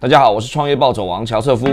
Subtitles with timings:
[0.00, 1.66] 大家好，我是创业暴走王乔瑟夫。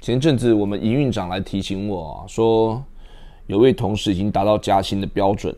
[0.00, 2.82] 前阵子我们营运长来提醒我啊，说
[3.46, 5.54] 有位同事已经达到加薪的标准。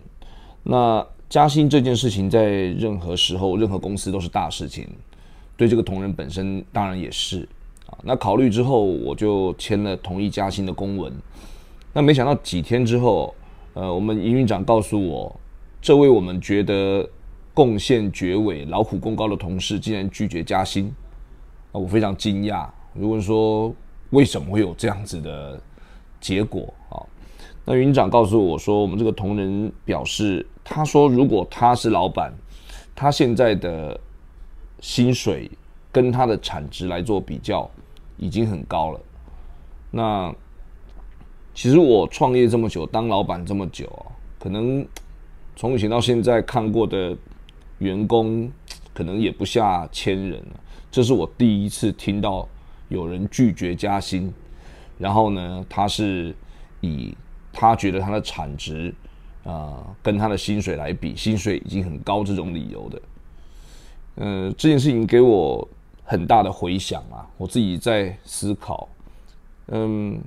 [0.62, 4.86] 那加薪这件事情在任何时候、任何公司都是大事情，
[5.56, 7.48] 对这个同仁本身当然也是
[7.86, 7.96] 啊。
[8.02, 11.10] 那考虑之后，我就签了同意加薪的公文。
[11.94, 13.34] 那没想到几天之后，
[13.72, 15.34] 呃，我们营运长告诉我，
[15.80, 17.08] 这位我们觉得。
[17.60, 20.90] 贡献绝伟、劳苦功高的同事竟然拒绝加薪，
[21.72, 22.66] 啊，我非常惊讶。
[22.94, 23.70] 如果说
[24.08, 25.60] 为什么会有这样子的
[26.18, 27.04] 结果啊？
[27.66, 32.32] 那云长告诉我说，我们这个同仁表示，他说如果他是老板，
[32.94, 34.00] 他现在的
[34.80, 35.50] 薪水
[35.92, 37.70] 跟他的产值来做比较，
[38.16, 39.00] 已经很高了。
[39.90, 40.34] 那
[41.52, 43.86] 其实我创业这么久，当老板这么久，
[44.38, 44.82] 可能
[45.54, 47.14] 从以前到现在看过的。
[47.80, 48.50] 员工
[48.94, 50.42] 可能也不下千人，
[50.90, 52.48] 这是我第一次听到
[52.88, 54.32] 有人拒绝加薪，
[54.96, 56.34] 然后呢，他是
[56.80, 57.14] 以
[57.52, 58.94] 他觉得他的产值
[59.44, 63.02] 啊跟他的薪水来比，薪水已经很高这种理由的。
[64.16, 65.68] 嗯，这件事情给我
[66.04, 68.88] 很大的回响啊，我自己在思考，
[69.68, 70.20] 嗯。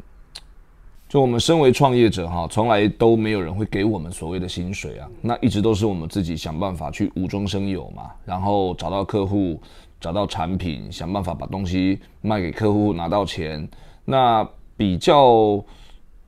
[1.14, 9.62] 就我们身为创业者哈，从来都没有人会给我们所谓的薪水啊，那一直都是我们自己想办法去无中生有嘛，然后找到客户，
[10.02, 13.70] 找到产品，想办法把东西卖给客户拿到钱。
[14.06, 14.44] 那
[14.76, 15.64] 比较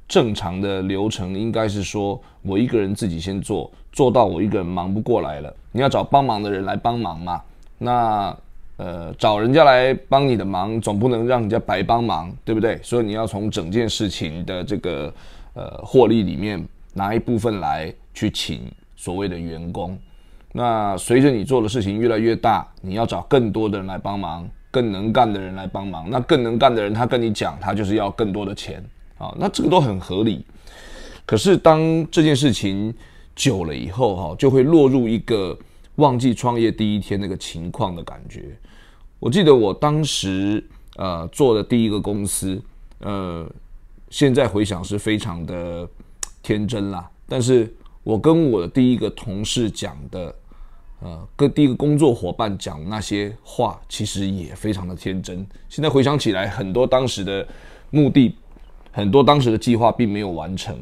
[0.08, 7.41] 正常的流程应该是说，我一个人自己先做，做到我一个人忙不过来了，你要找帮忙的人来帮忙嘛。
[7.80, 8.38] 那
[8.78, 12.78] 呃，找人家来帮你的忙，总不能让人家白帮忙，对不对？
[12.84, 15.14] 所以你要从整件事情的这个
[15.54, 16.62] 呃获利里面
[16.94, 19.98] 拿一部分来去请所谓的员工。
[20.52, 26.09] 那随着你做的事情越来越大，你要找更多的人来帮忙，更能干的人来帮忙。
[26.09, 28.84] 那更能干的人，他跟你讲，他就是要更多的钱
[29.18, 29.34] 啊。
[29.40, 30.46] 那这个都很合理。
[31.25, 32.94] 可是当这件事情
[33.38, 35.57] 久了以后，哈，就会落入一个。
[35.95, 38.57] 忘记创业第一天那个情况的感觉。
[39.19, 40.63] 我记得我当时
[40.97, 42.61] 呃做的第一个公司，
[43.00, 43.50] 呃，
[44.09, 45.88] 现在回想是非常的
[46.44, 47.09] 天真啦。
[47.28, 47.73] 但是
[48.03, 50.35] 我跟我的第一个同事讲的，
[51.01, 55.45] 呃，跟第一个工作伙伴讲那些话，其实也非常的天真。
[55.69, 57.47] 现在回想起来，很多当时的
[57.89, 58.35] 目的，
[58.95, 60.73] 很多当时的计划并没有完成。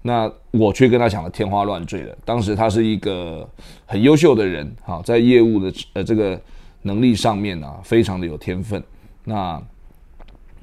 [0.00, 2.16] 那我却跟他讲的天花乱坠的。
[2.24, 3.46] 当时他是一个
[3.84, 6.40] 很优秀的人，哈，在业务的呃这个
[6.82, 8.82] 能力上面呢，非常的有天分。
[9.24, 9.60] 那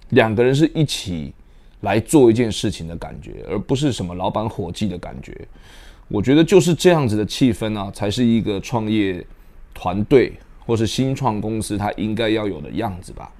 [0.09, 1.31] 两个人是一起
[1.81, 5.47] 来做一件事情的感觉，而不是什么老板伙计的感觉。
[6.07, 9.23] 我觉得就是这样子的气氛啊，才是一个创业
[9.75, 10.33] 团队
[10.65, 13.31] 或是新创公司它应该要有的样子吧。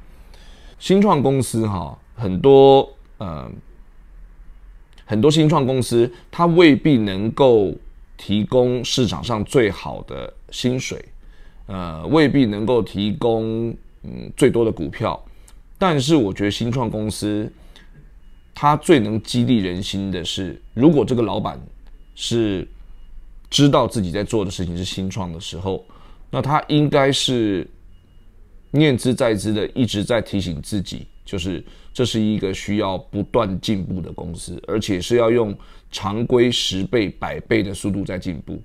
[0.78, 2.88] 新创公司哈，很多
[3.18, 3.52] 呃。
[5.08, 7.72] 很多新创公司，它未必能够
[8.18, 11.06] 提供市场上最好的薪水，
[11.68, 13.70] 呃，未必能够提供
[14.02, 15.24] 嗯最多的股票，
[15.78, 17.48] 但是我觉得新创公司，
[18.56, 21.62] 它最能激励人心的是，如果这个老板
[22.16, 22.68] 是
[23.52, 25.86] 知道自己在做的事情是新创的时候，
[26.32, 27.70] 那他应该是
[28.76, 31.08] 念之在之的，一直在提醒自己。
[31.26, 35.58] 就是这是一个需要不断进步的公司，而且是要用
[35.92, 38.62] 常规十倍、百倍的速度在进步，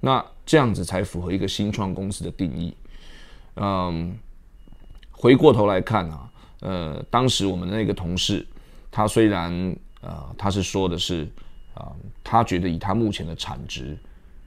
[0.00, 2.74] 那这样子才符合一个新创公司的定义。
[3.54, 4.18] 嗯，
[5.12, 6.30] 回过头来看啊，
[6.62, 8.44] 呃，当时我们的那个同事，
[8.90, 9.52] 他虽然
[10.00, 11.28] 啊，他是说的是
[11.74, 11.92] 啊，
[12.24, 13.96] 他觉得以他目前的产值，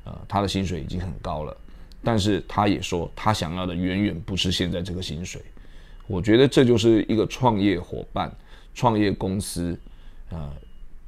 [0.03, 1.55] 呃，他的薪水已经很高了，
[2.03, 5.41] 但是他也说他想要的远远不是现在这个薪水。
[6.05, 8.29] 我觉得这就是一个创业伙伴、
[8.75, 9.79] 创业公司，
[10.29, 10.51] 呃，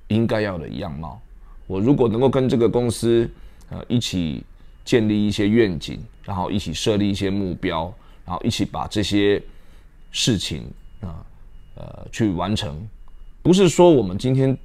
[0.08, 1.22] 应该要的样貌。
[1.68, 3.30] 我如果能够跟这个公司，
[3.70, 4.42] 呃，一起
[4.86, 7.94] 建立一些愿景，然后一起设立一些目标，
[8.26, 9.42] 然后一起把这些
[10.12, 10.64] 事情
[11.02, 11.26] 啊，
[11.76, 12.88] 呃，去完成。
[13.44, 14.58] 不是说我们今天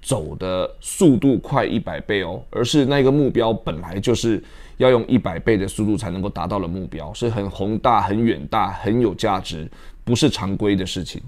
[0.00, 4.40] 走的速度快一百倍哦，而是那个目标本来就是。
[4.78, 9.70] 要用一百倍的速度才能够达到的目标，是很宏大、很远大、很有价值，
[10.02, 11.22] 不是常规的事情。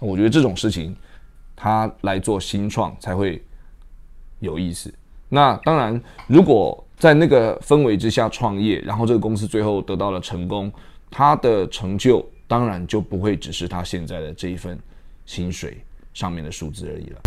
[0.00, 0.96] 我觉得这种事情，
[1.56, 3.42] 他来做新创才会
[4.38, 4.92] 有意思。
[5.28, 10.70] 那当然，如果在那个氛围之下创业，然后这个公司最后得到了成功，
[11.10, 14.78] 他的成就当然就不会只是他现在的这一份
[15.24, 15.78] 薪水
[16.12, 17.20] 上面的数字而已了。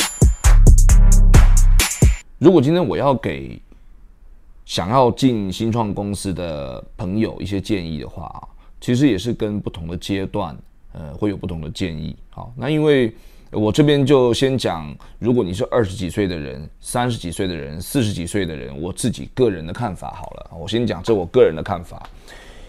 [2.38, 3.60] 如果今天我要给
[4.66, 8.40] 想要进新创公司的朋友一些建议的话啊，
[8.80, 10.58] 其实也是跟不同的阶段，
[10.94, 12.16] 呃，会有不同的建议。
[12.30, 13.14] 好，那因为
[13.52, 22.02] 我这边就先讲，如果你是二十几岁的人、三十几岁的人、四十几岁的人，我自己个人的看法好了，我先讲这我个人的看法，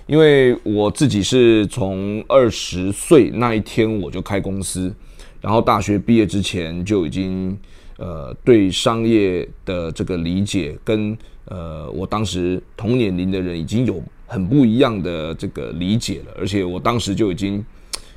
[0.07, 4.95] 因为我自己是从二十岁那一天我就开公司，
[5.41, 7.57] 然后大学毕业之前就已经
[7.99, 17.65] 呃对商业的这个理解跟呃我当时同年龄的人已经有很不一样的这个理解了，而且我当时就已经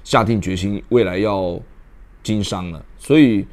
[0.03, 1.59] 下定决心未来要。
[2.24, 3.45] 经商了，所以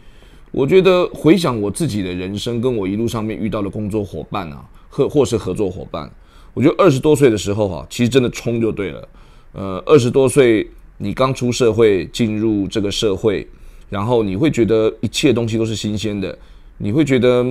[0.50, 6.10] 我觉得回想我自己的人生，跟我一路上面遇到的工作伙伴啊，或或是合作伙伴，
[6.54, 9.08] 我觉得二十多岁的时候哈，其实真的冲就对了。
[9.52, 10.68] 呃，二十多岁
[10.98, 13.46] 你刚出社会，进入这个社会，
[13.88, 16.36] 然后你会觉得一切东西都是新鲜的，
[16.78, 17.44] 你会觉得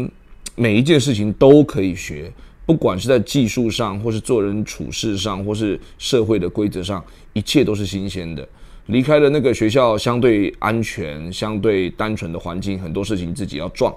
[0.56, 2.32] 每一件事情都可以学，
[2.66, 7.04] 不管是在技术上，或是做人处事上，或是社会的规则上，
[7.34, 8.48] 一切都是新鲜的。
[8.88, 13.94] 离开了那个学校相对安全、相对单纯的环境，很多事情自己要撞。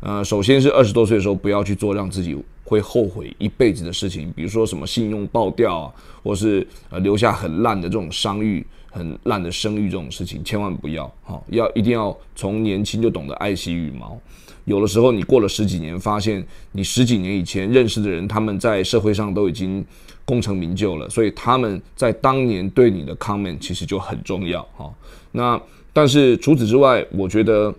[0.00, 5.92] 呃，首先是二十多岁的时候，不要去做让自己会后悔一辈子的事情，比如说什么信用爆掉啊，
[6.22, 11.06] 或是呃留下很烂的这种商誉、很烂的声誉这种事情，千万不要。
[11.22, 14.18] 哈，要一定要从年轻就懂得爱惜羽毛。
[14.64, 19.84] 有的时候你过了十几年，发现你十几年以前认识的人，他们在社会上都已经。
[20.26, 24.90] 功成名就了，所以他们在当年对你的 comment 其实就很重要哈。
[25.32, 25.60] 那
[25.92, 27.70] 但是除此之外，我觉得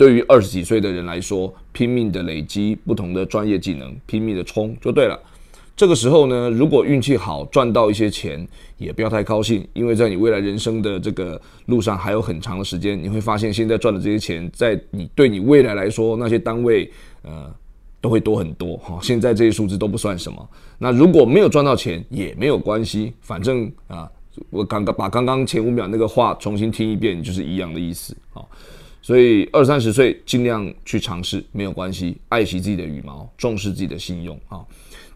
[0.00, 5.20] 对于二十几岁的人来说，拼命的累积不同的专业技能，拼命的冲就对了。
[5.76, 8.48] 这个时候呢，如果运气好赚到一些钱，
[8.78, 17.54] 也不要太高兴，因为在你未来人生的这个路上还有很长的时间，你会发现现在赚的这些钱，在你对你未来来说，那些单位呃。
[18.02, 20.48] 都会多很多哈，现在这些数字都不算什么。
[20.78, 24.10] 那如果没有赚到钱也没有关系，反正啊，
[24.48, 28.40] 我刚刚把刚刚前五秒那个话重新听一遍，就是一样的意思啊。
[29.02, 34.60] 所以二三十岁尽量去尝试没有关系，爱惜自己的羽毛，重视自己的信用啊。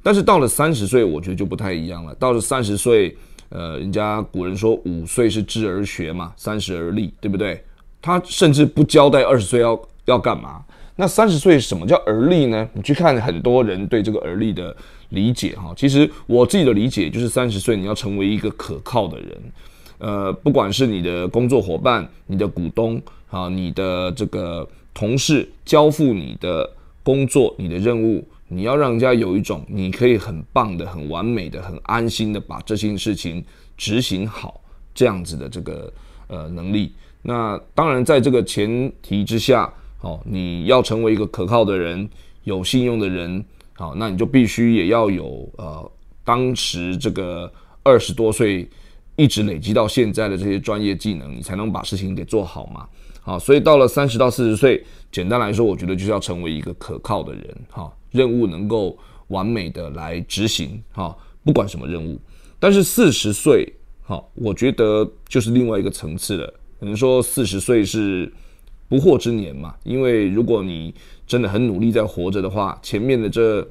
[0.03, 2.15] 但是到了三十岁，我觉得就不太一样了。
[2.17, 3.17] 到了三十岁，
[3.49, 7.63] 呃，人家古人说五岁是知而学嘛，三十而立，对不对？
[8.03, 10.63] 他甚至不交代二十岁要要干嘛。
[10.97, 12.69] 那三十岁什么叫而立呢？
[12.73, 14.77] 你去看很多人对这个而立的
[15.09, 19.31] 理解哈，其实我自己的理解就是三十岁你要成为一个可靠的人，
[20.05, 26.71] 呃，不管是你的工作伙伴、你的股东啊、你的这个同事交付你的
[27.03, 33.43] 工作、你的任务，你要让人家有一种你可以很棒的、很完美的、很安心的把这件事情
[33.77, 34.61] 执行好
[34.95, 35.91] 这样子的这个
[36.27, 36.93] 呃能力。
[37.23, 39.73] 那当然在这个前提之下。
[40.05, 42.07] 哦，你要成为一个可靠的人，
[42.43, 43.43] 有信用的人，
[43.73, 45.91] 好，那你就必须也要有呃，
[46.23, 47.51] 当时这个
[47.83, 48.69] 二十多岁
[49.17, 52.87] 一直累积到现在的这些专业技能，你才能把事情给做好嘛。
[53.21, 58.97] 好，所以到了三十到四十岁，简单来说，我觉得就是要成为一个可靠的人，哈，任务能够
[59.29, 62.21] 完美的来执行，哈，不管什么任务。
[62.59, 63.73] 但是四十岁，
[64.03, 66.55] 好，我觉得就是另外一个层次了。
[66.79, 68.33] 可能说四十岁是。
[68.87, 70.95] 不惑之年嘛，因为如果你
[71.27, 73.67] 真的很努力在活着的话，前面的这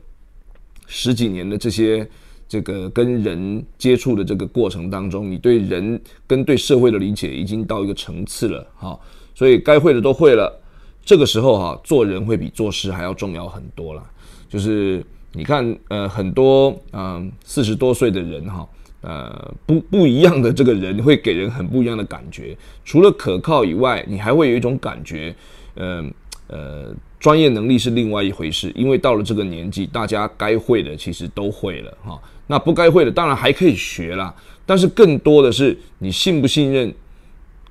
[0.87, 2.05] 十几年的这些
[2.47, 8.99] 这个跟人接触的这个过程当中，你对人跟对社会的理解已经到一个层次了，哈，
[9.33, 10.61] 所以该会的都会了。
[11.03, 14.03] 这个时候哈，做人会比做事还要重要很多了。
[14.47, 18.67] 就是你看，呃，很多嗯四十多岁的人哈。
[19.05, 22.55] 呃，不不一样的这个人会给人很不一样的感觉。
[22.85, 25.35] 除了可靠以外，你还会有一种感觉，
[25.75, 26.09] 嗯
[26.47, 28.71] 呃，专业能力是另外一回事。
[28.73, 32.17] 因为到了这个年纪，大家该会的其实都会了哈。
[32.47, 34.33] 那不该会的，当然还可以学啦。
[34.65, 36.93] 但是更多的是你信不信任，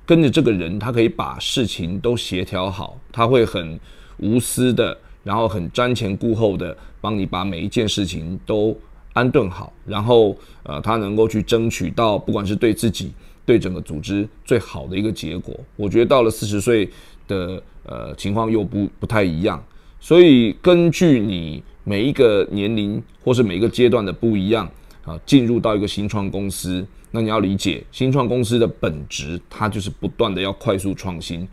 [0.05, 3.79] 跟着这个人，他可以把事情都协调好，他会很
[4.17, 8.77] 无私的，然后很瞻前顾后的帮你把每一件事情都。
[9.13, 13.13] 安顿好，然后呃，他能够去争取到，不管是对自己、
[13.45, 15.55] 对整个组织最好的一个结果。
[15.75, 16.89] 我觉得到了四十岁
[17.27, 19.63] 的呃情况又不不太一样，
[19.99, 24.69] 所以根据你每一个年龄或是每一个阶段的不一样
[25.05, 31.47] 啊，进入到一个新创公司，那你要理解新创公司的本质，它就是不断的要快速创新，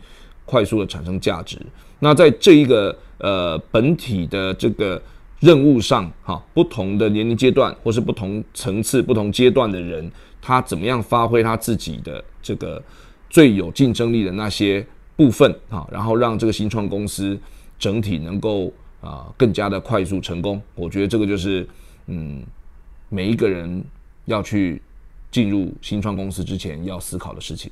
[0.45, 1.57] 快速的产生价值。
[1.99, 5.01] 那在这一个呃本体的这个。
[5.41, 12.79] 任务上，哈，不同的年龄阶段或是不同层次、不同阶段的人，他怎么样发挥他自己的这个
[13.27, 14.85] 最有竞争力的那些
[15.15, 17.35] 部分，啊，然后让这个新创公司
[17.79, 20.61] 整体能够啊更加的快速成功。
[20.75, 21.67] 我觉得这个就是
[22.07, 22.41] 嗯
[23.09, 23.83] 每一个人
[24.25, 24.81] 要去
[25.29, 27.71] 进入新创公司之前要思考的事情。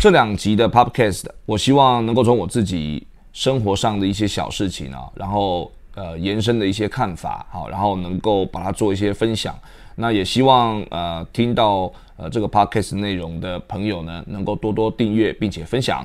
[0.00, 9.56] 这两集的 Podcast，我希望能够从我自己生活上的一些小事情啊，然后呃延伸的一些看法，好，然后能够把它做一些分享。
[9.94, 16.04] 那也希望呃听到呃这个 Podcast 内容的朋友呢，能够多多订阅并且分享。